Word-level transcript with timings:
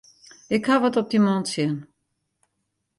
Ik 0.55 0.63
haw 0.69 0.81
wat 0.83 0.99
op 1.01 1.07
dy 1.09 1.19
man 1.25 1.43
tsjin. 1.45 1.75